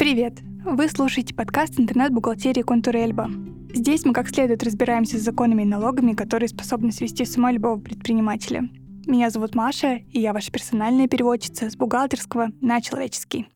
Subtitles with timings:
[0.00, 0.38] Привет!
[0.64, 3.28] Вы слушаете подкаст интернет-бухгалтерии Контур-Эльба.
[3.74, 7.78] Здесь мы как следует разбираемся с законами и налогами, которые способны свести с ума любого
[7.78, 8.62] предпринимателя.
[9.06, 13.48] Меня зовут Маша, и я ваша персональная переводчица с бухгалтерского на человеческий.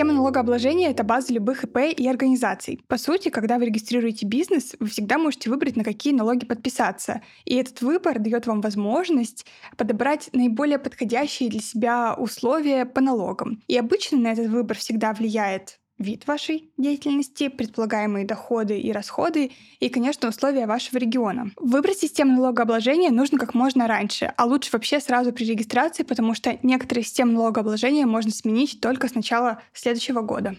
[0.00, 2.80] Система налогообложения— это база любых ИП и организаций.
[2.88, 7.20] По сути, когда вы регистрируете бизнес, вы всегда можете выбрать, на какие налоги подписаться.
[7.44, 9.44] И этот выбор дает вам возможность
[9.76, 13.62] подобрать наиболее подходящие для себя условия по налогам.
[13.68, 19.88] И обычно на этот выбор всегда влияет вид вашей деятельности, предполагаемые доходы и расходы и,
[19.88, 21.52] конечно, условия вашего региона.
[21.56, 26.58] Выбрать систему налогообложения нужно как можно раньше, а лучше вообще сразу при регистрации, потому что
[26.62, 30.56] некоторые системы налогообложения можно сменить только с начала следующего года.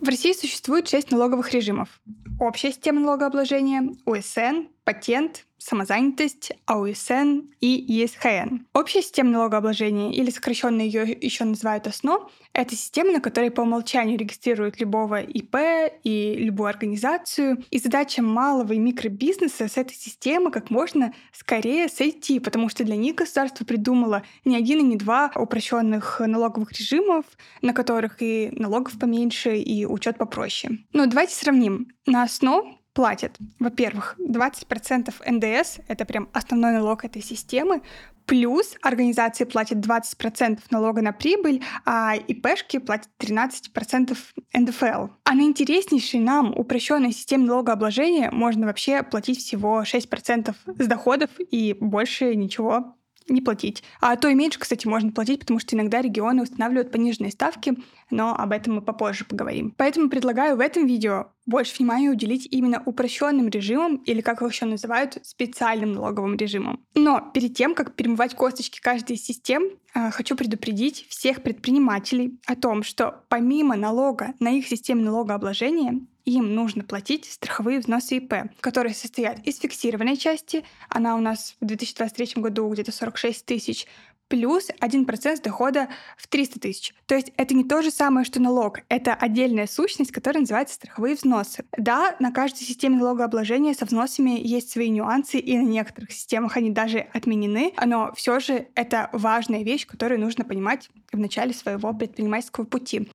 [0.00, 2.00] В России существует шесть налоговых режимов.
[2.40, 8.64] Общая система налогообложения, УСН, патент, самозанятость, АУСН и ЕСХН.
[8.74, 14.18] Общая система налогообложения, или сокращенно ее еще называют ОСНО, это система, на которой по умолчанию
[14.18, 15.56] регистрируют любого ИП
[16.02, 17.62] и любую организацию.
[17.70, 22.96] И задача малого и микробизнеса с этой системы как можно скорее сойти, потому что для
[22.96, 27.24] них государство придумало не один и не два упрощенных налоговых режимов,
[27.62, 30.78] на которых и налогов поменьше, и учет попроще.
[30.92, 31.88] Но давайте сравним.
[32.06, 37.82] На ОСНО платят, во-первых, 20% НДС, это прям основной налог этой системы,
[38.26, 44.16] плюс организации платят 20% налога на прибыль, а ИПшки платят 13%
[44.54, 45.08] НДФЛ.
[45.24, 51.76] А на интереснейшей нам упрощенной системе налогообложения можно вообще платить всего 6% с доходов и
[51.80, 52.94] больше ничего
[53.28, 53.82] не платить.
[54.00, 57.74] А то и меньше, кстати, можно платить, потому что иногда регионы устанавливают пониженные ставки,
[58.10, 59.74] но об этом мы попозже поговорим.
[59.76, 64.66] Поэтому предлагаю в этом видео больше внимания уделить именно упрощенным режимам, или как их еще
[64.66, 66.80] называют, специальным налоговым режимам.
[66.94, 72.54] Но перед тем, как перемывать косточки каждой из систем, а, хочу предупредить всех предпринимателей о
[72.54, 78.94] том, что помимо налога на их системе налогообложения им нужно платить страховые взносы ИП, которые
[78.94, 83.86] состоят из фиксированной части, она у нас в 2023 году где-то 46 тысяч,
[84.30, 86.94] плюс 1% дохода в 300 тысяч.
[87.06, 88.80] То есть это не то же самое, что налог.
[88.88, 91.64] Это отдельная сущность, которая называется страховые взносы.
[91.76, 96.70] Да, на каждой системе налогообложения со взносами есть свои нюансы, и на некоторых системах они
[96.70, 102.64] даже отменены, но все же это важная вещь, которую нужно понимать в начале своего предпринимательского
[102.64, 103.10] пути.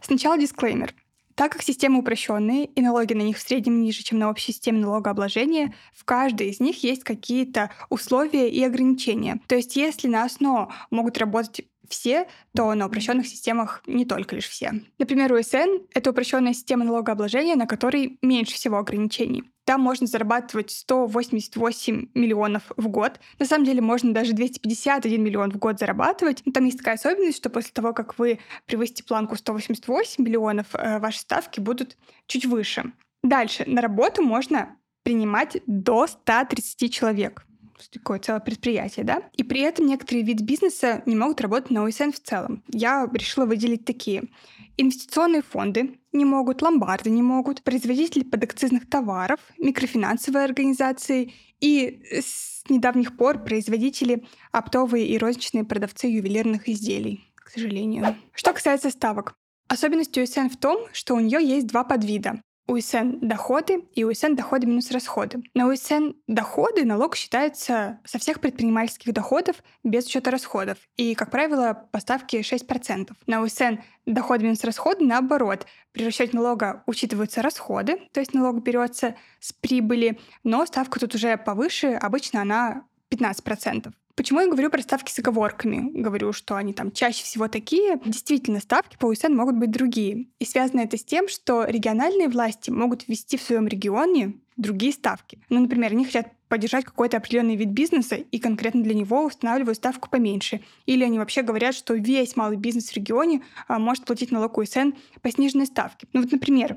[0.00, 0.94] Сначала дисклеймер.
[1.34, 4.80] Так как системы упрощенные и налоги на них в среднем ниже, чем на общей системе
[4.80, 9.40] налогообложения, в каждой из них есть какие-то условия и ограничения.
[9.46, 14.48] То есть если на основу могут работать все, то на упрощенных системах не только лишь
[14.48, 14.72] все.
[14.98, 19.44] Например, УСН— это упрощенная система налогообложения, на которой меньше всего ограничений.
[19.64, 23.20] Там можно зарабатывать 188 миллионов в год.
[23.38, 26.42] На самом деле можно даже 251 миллион в год зарабатывать.
[26.44, 30.98] Но там есть такая особенность, что после того, как вы превысите планку 188 миллионов, э,
[30.98, 31.96] ваши ставки будут
[32.26, 32.92] чуть выше.
[33.22, 33.64] Дальше.
[33.66, 37.44] На работу можно принимать до 130 человек
[37.90, 39.22] такое целое предприятие, да?
[39.36, 42.62] И при этом некоторые виды бизнеса не могут работать на ОСН в целом.
[42.68, 44.24] Я решила выделить такие.
[44.76, 53.16] Инвестиционные фонды не могут, ломбарды не могут, производители подакцизных товаров, микрофинансовые организации и с недавних
[53.16, 58.16] пор производители оптовые и розничные продавцы ювелирных изделий, к сожалению.
[58.32, 59.34] Что касается ставок.
[59.68, 62.42] Особенность УСН в том, что у нее есть два подвида.
[62.68, 65.42] УСН доходы и УСН доходы минус расходы.
[65.54, 70.78] На УСН доходы налог считается со всех предпринимательских доходов без учета расходов.
[70.96, 73.10] И, как правило, по ставке 6%.
[73.26, 75.66] На УСН доходы минус расходы наоборот.
[75.92, 81.36] При расчете налога учитываются расходы, то есть налог берется с прибыли, но ставка тут уже
[81.36, 83.92] повыше, обычно она 15%.
[84.14, 85.90] Почему я говорю про ставки с оговорками?
[86.00, 87.98] Говорю, что они там чаще всего такие.
[88.04, 90.26] Действительно, ставки по УСН могут быть другие.
[90.38, 95.38] И связано это с тем, что региональные власти могут ввести в своем регионе другие ставки.
[95.48, 100.10] Ну, например, они хотят поддержать какой-то определенный вид бизнеса и конкретно для него устанавливают ставку
[100.10, 100.60] поменьше.
[100.84, 104.90] Или они вообще говорят, что весь малый бизнес в регионе а, может платить налог УСН
[105.22, 106.06] по сниженной ставке.
[106.12, 106.76] Ну вот, например,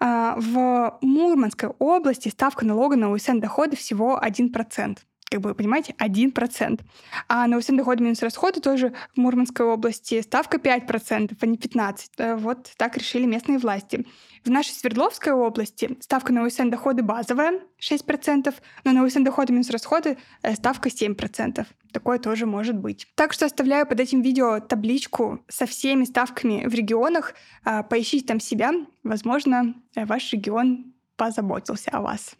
[0.00, 4.98] а, в Мурманской области ставка налога на УСН доходы всего 1%.
[5.34, 6.80] Как бы, понимаете, 1%.
[7.28, 12.10] А на УСН доходы минус расходы тоже в Мурманской области ставка 5%, а не 15%.
[12.18, 14.06] Э, вот так решили местные власти.
[14.44, 18.54] В нашей Свердловской области ставка на УСН доходы базовая 6%,
[18.84, 21.66] но на УСН доходы минус расходы э, ставка 7%.
[21.92, 23.08] Такое тоже может быть.
[23.16, 27.34] Так что оставляю под этим видео табличку со всеми ставками в регионах.
[27.64, 28.70] А, поищите там себя.
[29.02, 32.36] Возможно, ваш регион позаботился о вас.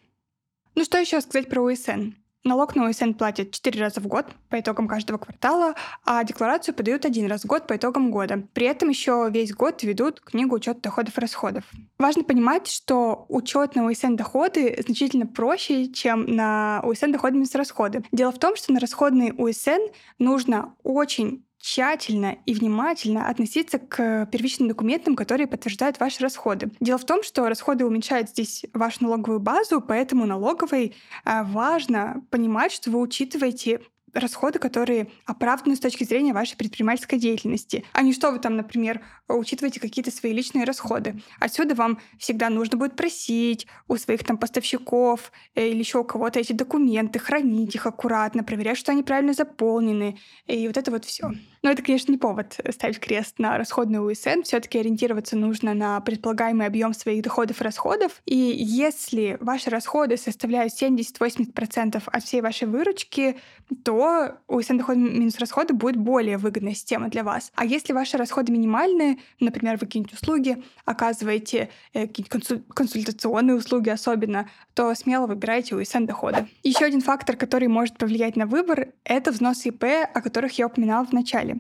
[0.77, 2.24] Ну что еще сказать про УСН?
[2.47, 5.75] Налог на УСН платят 4 раза в год по итогам каждого квартала,
[6.05, 8.47] а декларацию подают один раз в год по итогам года.
[8.53, 11.65] При этом еще весь год ведут книгу учета доходов и расходов.
[11.99, 18.05] Важно понимать, что учет на УСН доходы значительно проще, чем на УСН доходы минус расходы.
[18.13, 19.81] Дело в том, что на расходный УСН
[20.19, 26.71] нужно очень тщательно и внимательно относиться к первичным документам, которые подтверждают ваши расходы.
[26.79, 30.95] Дело в том, что расходы уменьшают здесь вашу налоговую базу, поэтому налоговой
[31.25, 33.81] а, важно понимать, что вы учитываете
[34.13, 39.01] расходы, которые оправданы с точки зрения вашей предпринимательской деятельности, а не что вы там, например,
[39.27, 41.21] учитываете какие-то свои личные расходы.
[41.41, 46.39] Отсюда вам всегда нужно будет просить у своих там поставщиков э, или еще у кого-то
[46.39, 51.33] эти документы, хранить их аккуратно, проверять, что они правильно заполнены, и вот это вот все.
[51.65, 54.43] Но это, конечно, не повод ставить крест на расходный УСН.
[54.45, 58.21] Все-таки ориентироваться нужно на предполагаемый объем своих доходов и расходов.
[58.27, 63.39] И если ваши расходы составляют 70-80% от всей вашей выручки,
[63.83, 67.51] то УСН доходы минус расходы будет более выгодная система для вас.
[67.55, 74.51] А если ваши расходы минимальные, например, вы какие-нибудь услуги оказываете, э, какие-нибудь консультационные услуги особенно,
[74.75, 76.47] то смело выбирайте УСН доходы.
[76.63, 81.07] Еще один фактор, который может повлиять на выбор, это взносы ИП, о которых я упоминала
[81.07, 81.54] в начале.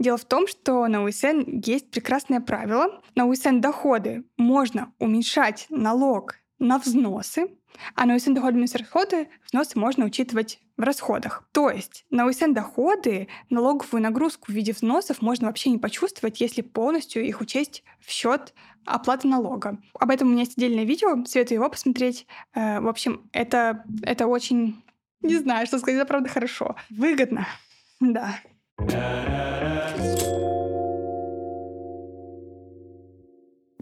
[0.00, 3.02] Дело в том, что на УСН есть прекрасное правило.
[3.14, 7.48] На УСН доходы можно уменьшать налог на взносы,
[7.94, 11.46] а на УСН доходы минус расходы взносы можно учитывать в расходах.
[11.52, 16.62] То есть на УСН доходы налоговую нагрузку в виде взносов можно вообще не почувствовать, если
[16.62, 18.54] полностью их учесть в счет
[18.86, 19.82] оплаты налога.
[19.98, 22.26] Об этом у меня есть отдельное видео, советую его посмотреть.
[22.54, 24.82] Э, в общем, это, это очень...
[25.20, 26.76] Не знаю, что сказать, это правда хорошо.
[26.88, 27.46] Выгодно,
[28.00, 28.40] да.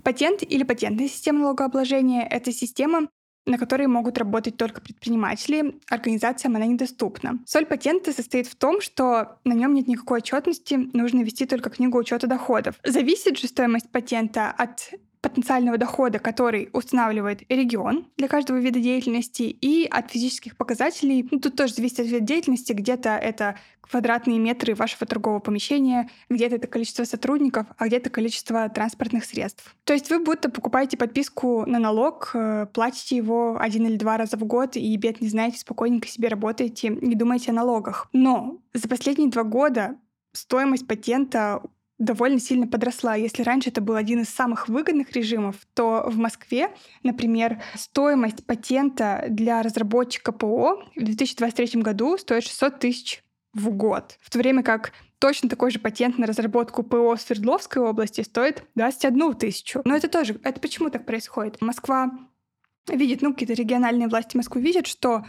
[0.08, 3.10] Патент или патентная система налогообложения— это система,
[3.44, 7.40] на которой могут работать только предприниматели, организациям она недоступна.
[7.44, 11.98] Соль патента состоит в том, что на нем нет никакой отчетности, нужно вести только книгу
[11.98, 12.76] учета доходов.
[12.84, 19.86] Зависит же стоимость патента от потенциального дохода, который устанавливает регион для каждого вида деятельности, и
[19.90, 21.26] от физических показателей.
[21.30, 22.72] Ну, тут тоже зависит от вида деятельности.
[22.72, 29.24] Где-то это квадратные метры вашего торгового помещения, где-то это количество сотрудников, а где-то количество транспортных
[29.24, 29.74] средств.
[29.84, 34.36] То есть вы будто покупаете подписку на налог, э, платите его один или два раза
[34.36, 38.08] в год, и бед не знаете, спокойненько себе работаете, не думаете о налогах.
[38.12, 39.96] Но за последние два года
[40.32, 41.62] стоимость патента
[41.98, 43.16] довольно сильно подросла.
[43.16, 46.70] Если раньше это был один из самых выгодных режимов, то в Москве,
[47.02, 54.16] например, стоимость патента для разработчика ПО в 2023 году стоит 600 тысяч в год.
[54.20, 59.34] В то время как точно такой же патент на разработку ПО Свердловской области стоит 21
[59.34, 59.82] тысячу.
[59.84, 61.60] Но это тоже, это почему так происходит?
[61.60, 62.10] Москва
[62.88, 65.24] видит, ну, какие-то региональные власти Москвы видят, что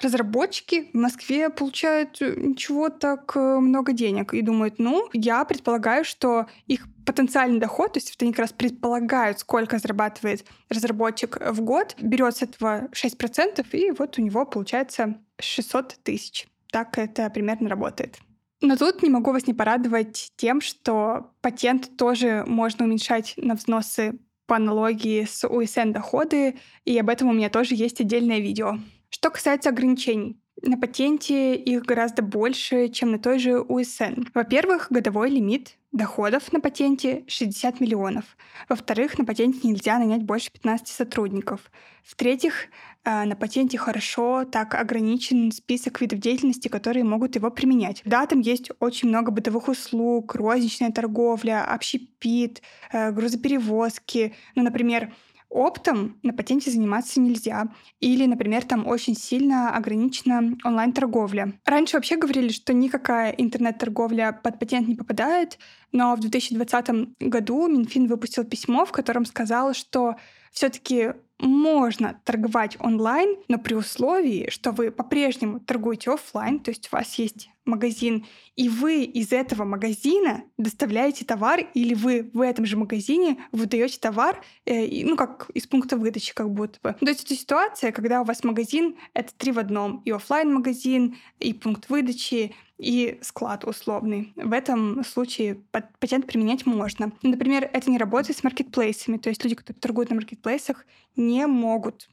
[0.00, 6.04] разработчики в Москве получают э, ничего так э, много денег и думают, ну, я предполагаю,
[6.04, 11.94] что их потенциальный доход, то есть они как раз предполагают, сколько зарабатывает разработчик в год,
[12.00, 16.48] берет с этого 6%, и вот у него получается 600 тысяч.
[16.70, 18.18] Так это примерно работает.
[18.60, 24.18] Но тут не могу вас не порадовать тем, что патент тоже можно уменьшать на взносы
[24.46, 28.78] по аналогии с УСН доходы, и об этом у меня тоже есть отдельное видео.
[29.10, 34.28] Что касается ограничений, на патенте их гораздо больше, чем на той же УСН.
[34.34, 38.36] Во-первых, годовой лимит доходов на патенте 60 миллионов.
[38.68, 41.70] Во-вторых, на патенте нельзя нанять больше 15 сотрудников.
[42.02, 42.66] В-третьих,
[43.04, 48.02] э, на патенте хорошо так ограничен список видов деятельности, которые могут его применять.
[48.04, 54.34] Да, там есть очень много бытовых услуг, розничная торговля, общепит, э, грузоперевозки.
[54.54, 55.12] Ну, например,
[55.54, 57.68] Оптом на патенте заниматься нельзя.
[58.00, 61.52] Или, например, там очень сильно ограничена онлайн-торговля.
[61.64, 65.58] Раньше вообще говорили, что никакая интернет-торговля под патент не попадает,
[65.92, 70.16] но в 2020 году Минфин выпустил письмо, в котором сказал, что
[70.50, 71.12] все-таки
[71.44, 77.14] можно торговать онлайн, но при условии, что вы по-прежнему торгуете офлайн, то есть у вас
[77.14, 83.38] есть магазин, и вы из этого магазина доставляете товар, или вы в этом же магазине
[83.52, 86.94] выдаете товар, э, ну, как из пункта выдачи, как будто бы.
[87.00, 90.02] То есть это ситуация, когда у вас магазин— это три в одном.
[90.04, 94.32] И офлайн магазин и пункт выдачи, и склад условный.
[94.36, 95.62] В этом случае
[96.00, 97.12] патент применять можно.
[97.22, 100.84] Например, это не работает с маркетплейсами, то есть люди, которые торгуют на маркетплейсах,
[101.16, 102.08] не могут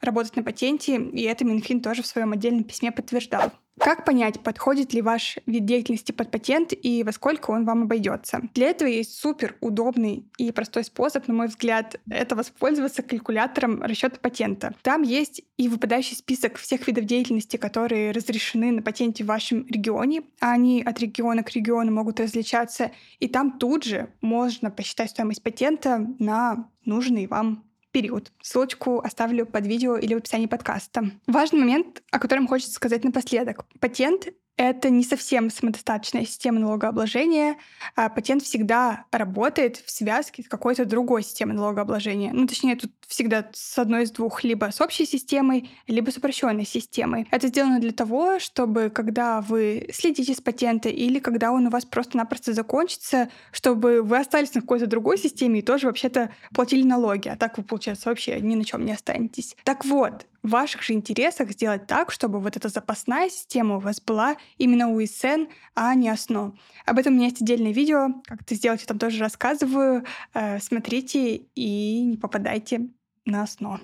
[0.00, 3.52] работать на патенте, и это Минфин тоже в своем отдельном письме подтверждал.
[3.78, 8.40] Как понять, подходит ли ваш вид деятельности под патент и во сколько он вам обойдется?
[8.54, 14.18] Для этого есть супер удобный и простой способ, на мой взгляд, это воспользоваться калькулятором расчета
[14.20, 14.74] патента.
[14.82, 20.22] Там есть и выпадающий список всех видов деятельности, которые разрешены на патенте в вашем регионе,
[20.40, 25.42] а они от региона к региону могут различаться, и там тут же можно посчитать стоимость
[25.42, 27.64] патента на нужный вам
[27.94, 28.32] период.
[28.42, 31.12] Ссылочку оставлю под видео или в описании подкаста.
[31.28, 33.64] Важный момент, о котором хочется сказать напоследок.
[33.80, 37.56] Патент это не совсем самодостаточная система налогообложения.
[37.96, 42.32] А патент всегда работает в связке с какой-то другой системой налогообложения.
[42.32, 46.64] Ну, точнее, тут всегда с одной из двух, либо с общей системой, либо с упрощенной
[46.64, 47.26] системой.
[47.30, 51.84] Это сделано для того, чтобы когда вы следите с патента или когда он у вас
[51.84, 57.28] просто-напросто закончится, чтобы вы остались на какой-то другой системе и тоже вообще-то платили налоги.
[57.28, 59.56] А так вы, получается, вообще ни на чем не останетесь.
[59.64, 64.00] Так вот, в ваших же интересах сделать так, чтобы вот эта запасная система у вас
[64.00, 66.54] была именно УСН, а не ОСНО.
[66.84, 70.04] Об этом у меня есть отдельное видео, как это сделать, я там тоже рассказываю.
[70.34, 72.90] Э, смотрите и не попадайте
[73.24, 73.80] на ОСНО.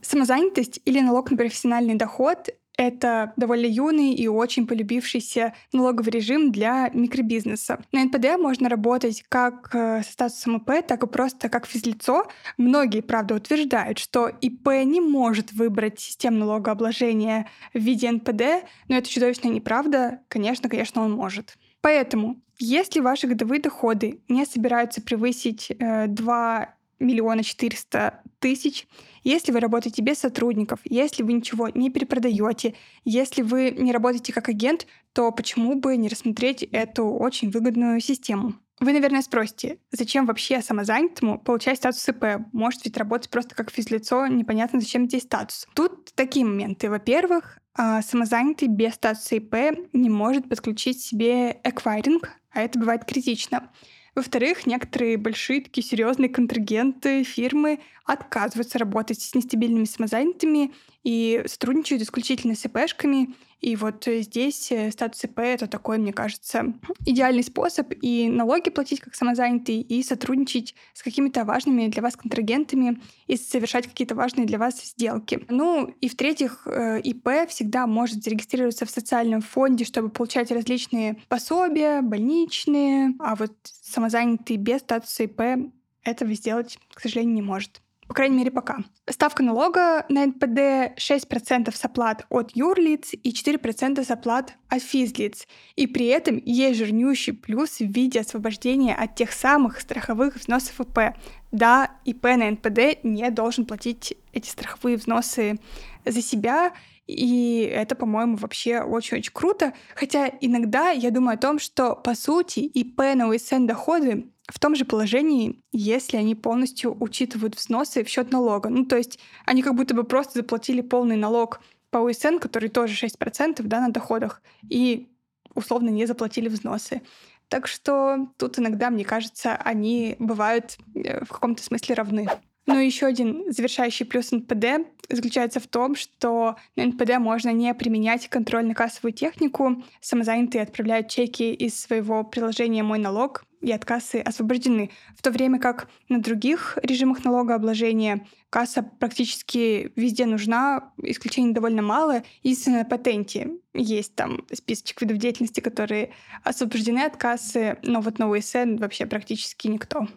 [0.00, 2.48] Самозанятость или налог на профессиональный доход
[2.80, 7.84] это довольно юный и очень полюбившийся налоговый режим для микробизнеса.
[7.92, 12.26] На НПД можно работать как э, со статусом ИП, так и просто как физлицо.
[12.56, 19.10] Многие, правда, утверждают, что ИП не может выбрать систему налогообложения в виде НПД, но это
[19.10, 20.20] чудовищная неправда.
[20.28, 21.58] Конечно, конечно, он может.
[21.82, 28.86] Поэтому, если ваши годовые доходы не собираются превысить э, 2 миллиона четыреста тысяч,
[29.22, 34.48] если вы работаете без сотрудников, если вы ничего не перепродаете, если вы не работаете как
[34.48, 38.54] агент, то почему бы не рассмотреть эту очень выгодную систему?
[38.80, 42.46] Вы, наверное, спросите, зачем вообще самозанятому получать статус ИП?
[42.52, 45.66] Может ведь работать просто как физлицо, непонятно, зачем здесь статус.
[45.74, 46.88] Тут такие моменты.
[46.88, 49.54] Во-первых, а, самозанятый без статуса ИП
[49.92, 53.70] не может подключить себе эквайринг, а это бывает критично.
[54.14, 62.54] Во-вторых, некоторые большие такие серьезные контрагенты, фирмы отказываются работать с нестабильными самозанятыми и сотрудничают исключительно
[62.54, 63.34] с ИПшками.
[63.60, 66.72] И вот здесь э, статус ИП— это такой, мне кажется,
[67.06, 73.00] идеальный способ и налоги платить как самозанятый, и сотрудничать с какими-то важными для вас контрагентами,
[73.26, 75.44] и совершать какие-то важные для вас сделки.
[75.48, 82.00] Ну и в-третьих, э, ИП всегда может зарегистрироваться в социальном фонде, чтобы получать различные пособия,
[82.00, 85.70] больничные, а вот самозанятый без статуса ИП
[86.02, 87.82] этого сделать, к сожалению, не может.
[88.10, 88.78] По крайней мере, пока.
[89.08, 95.46] Ставка налога на НПД 6% с оплат от юрлиц и 4% с оплат от физлиц.
[95.76, 101.16] И при этом есть жирнющий плюс в виде освобождения от тех самых страховых взносов ИП.
[101.52, 105.60] Да, ИП на НПД не должен платить эти страховые взносы
[106.04, 106.72] за себя,
[107.10, 109.72] и это, по-моему, вообще очень-очень круто.
[109.94, 114.74] Хотя иногда я думаю о том, что, по сути, ИП на УСН доходы в том
[114.74, 118.68] же положении, если они полностью учитывают взносы в счет налога.
[118.68, 122.94] Ну, то есть они как будто бы просто заплатили полный налог по УСН, который тоже
[123.06, 125.08] 6% да, на доходах, и
[125.54, 127.02] условно не заплатили взносы.
[127.48, 132.28] Так что тут иногда, мне кажется, они бывают э, в каком-то смысле равны.
[132.74, 138.28] И еще один завершающий плюс НПД заключается в том, что на НПД можно не применять
[138.28, 139.82] контрольно-кассовую технику.
[140.00, 144.90] Самозанятые отправляют чеки из своего приложения «Мой налог», и от кассы освобождены.
[145.16, 152.22] В то время как на других режимах налогообложения касса практически везде нужна, исключений довольно мало.
[152.42, 156.10] Единственное, на патенте есть там списочек видов деятельности, которые
[156.42, 160.08] освобождены от кассы, но вот на УСН вообще практически никто.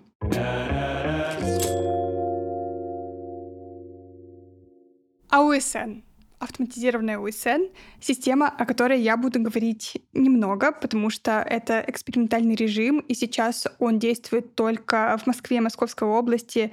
[5.34, 6.04] А УСН?
[6.38, 13.16] автоматизированная УСН, система, о которой я буду говорить немного, потому что это экспериментальный режим, и
[13.16, 16.72] сейчас он действует только в Москве, Московской области,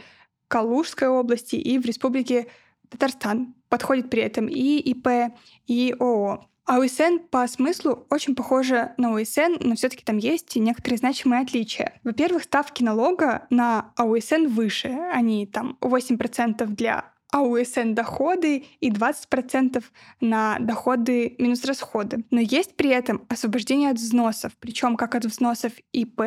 [0.48, 2.48] Калужской области и в Республике
[2.90, 3.54] Татарстан.
[3.70, 5.32] Подходит при этом и ИП,
[5.66, 6.46] и ООО.
[6.66, 11.98] АУСН по смыслу очень похожа на ОСН, но все таки там есть некоторые значимые отличия.
[12.04, 14.88] Во-первых, ставки налога на АУСН выше.
[15.14, 19.82] Они там 8% для АУСН доходы и 20%
[20.20, 22.24] на доходы минус расходы.
[22.30, 26.22] Но есть при этом освобождение от взносов, причем как от взносов ИП,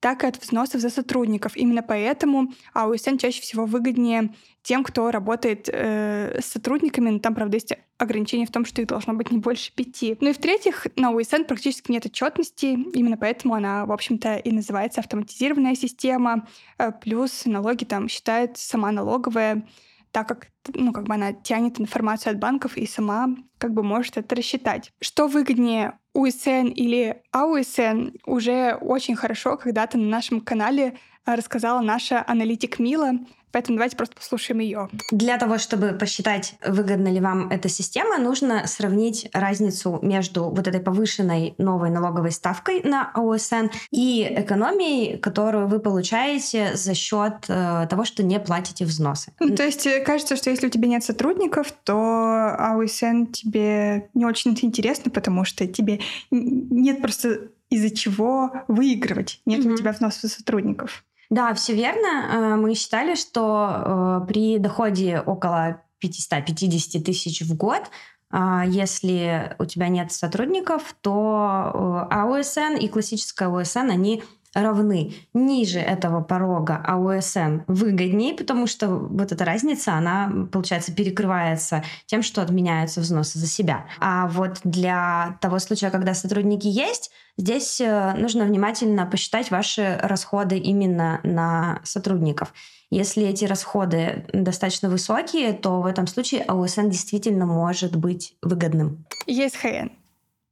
[0.00, 1.56] так и от взносов за сотрудников.
[1.56, 7.56] Именно поэтому АУСН чаще всего выгоднее тем, кто работает э, с сотрудниками, но там, правда,
[7.56, 10.16] есть ограничение в том, что их должно быть не больше пяти.
[10.20, 15.00] Ну и в-третьих, на УСН практически нет отчетности, именно поэтому она, в общем-то, и называется
[15.00, 19.66] автоматизированная система, э, плюс налоги там считает сама налоговая,
[20.12, 23.28] так как ну, как бы она тянет информацию от банков и сама
[23.58, 24.92] как бы может это рассчитать.
[25.00, 32.78] Что выгоднее, УСН или АУСН, уже очень хорошо когда-то на нашем канале рассказала наша аналитик
[32.78, 33.12] Мила.
[33.52, 34.88] Поэтому давайте просто послушаем ее.
[35.10, 40.80] Для того, чтобы посчитать, выгодна ли вам эта система, нужно сравнить разницу между вот этой
[40.80, 48.04] повышенной новой налоговой ставкой на ОСН и экономией, которую вы получаете за счет э, того,
[48.04, 49.32] что не платите взносы.
[49.38, 54.24] Ну, то есть э, кажется, что если у тебя нет сотрудников, то АОСН тебе не
[54.24, 59.40] очень интересно, потому что тебе нет просто из-за чего выигрывать.
[59.46, 59.72] Нет mm-hmm.
[59.72, 61.04] у тебя взносов сотрудников.
[61.32, 62.08] Да, все верно.
[62.30, 67.84] Э, мы считали, что э, при доходе около 550 тысяч в год
[68.30, 74.22] э, если у тебя нет сотрудников, то АОСН и классическая ОСН, они
[74.54, 75.14] равны.
[75.34, 82.42] Ниже этого порога АОСН выгоднее, потому что вот эта разница, она, получается, перекрывается тем, что
[82.42, 83.86] отменяются взносы за себя.
[84.00, 90.58] А вот для того случая, когда сотрудники есть, здесь э, нужно внимательно посчитать ваши расходы
[90.58, 92.52] именно на сотрудников.
[92.90, 99.06] Если эти расходы достаточно высокие, то в этом случае АОСН действительно может быть выгодным.
[99.26, 100.01] ЕСХН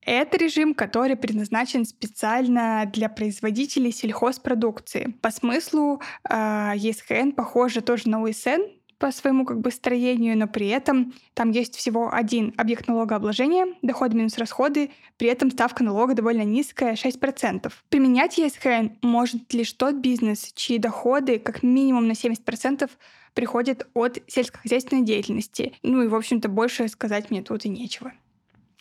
[0.03, 5.15] это режим, который предназначен специально для производителей сельхозпродукции.
[5.21, 8.63] По смыслу э, ЕСХН похоже тоже на УСН
[9.01, 14.15] по своему как бы строению, но при этом там есть всего один объект налогообложения, доходы
[14.15, 17.73] минус расходы, при этом ставка налога довольно низкая, 6%.
[17.89, 22.91] Применять ЕСХН может лишь тот бизнес, чьи доходы как минимум на 70%
[23.33, 25.73] приходят от сельскохозяйственной деятельности.
[25.83, 28.13] Ну и, в общем-то, больше сказать мне тут и нечего,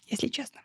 [0.07, 0.59] если честно.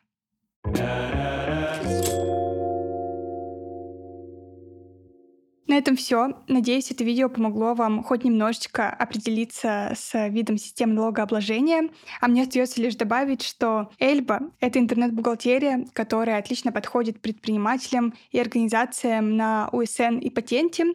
[5.75, 6.35] На этом все.
[6.47, 11.91] Надеюсь, это видео помогло вам хоть немножечко определиться с видом системы налогообложения.
[12.21, 19.37] А мне остается лишь добавить, что Эльба— это интернет-бухгалтерия, которая отлично подходит предпринимателям и организациям
[19.37, 20.93] на УСН и патенте.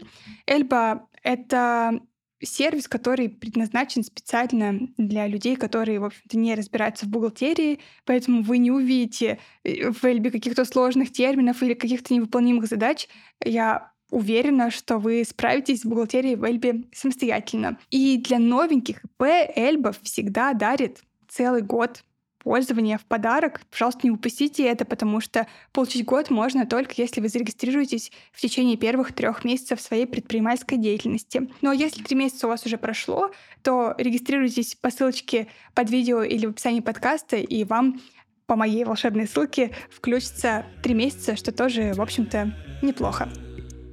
[0.48, 2.00] Эльба— это
[2.42, 8.58] сервис, который предназначен специально для людей, которые, в общем-то, не разбираются в бухгалтерии, поэтому вы
[8.58, 13.08] не увидите э, в Эльбе каких-то сложных терминов или каких-то невыполнимых задач.
[13.44, 17.78] Я уверена, что вы справитесь с бухгалтерией в Эльбе самостоятельно.
[17.92, 22.04] И для новеньких П Эльба всегда дарит целый год
[22.40, 23.62] пользования в подарок.
[23.70, 28.78] Пожалуйста, не упустите это, потому что получить год можно только если вы зарегистрируетесь в течение
[28.78, 31.50] первых трех месяцев своей предпринимательской деятельности.
[31.62, 36.46] Но если три месяца у вас уже прошло, то регистрируйтесь по ссылочке под видео или
[36.46, 38.02] в описании подкаста, и вам
[38.48, 43.30] по моей волшебной ссылке включится три месяца, что тоже, в общем-то, неплохо.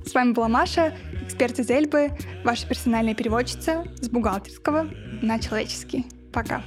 [0.07, 2.11] С вами была Маша, эксперт из Эльбы,
[2.45, 4.89] ваша персональная переводчица с бухгалтерского
[5.21, 6.07] на человеческий.
[6.33, 6.63] Пока.